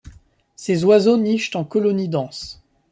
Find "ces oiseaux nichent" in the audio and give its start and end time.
0.55-1.55